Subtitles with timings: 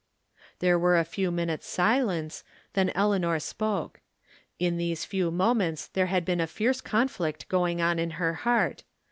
[0.61, 3.99] There were a few moments' silence, then Elea nor spoke.
[4.57, 8.81] In those few moments there had been a fierce conflict going on in her heart.